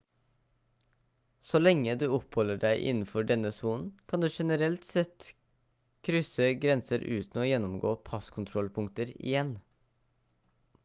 [1.49, 5.27] så lenge du oppholder deg innenfor denne sonen kan du generelt sett
[6.09, 9.53] krysse grenser uten å gjennomgå passkontrollpunkter igjen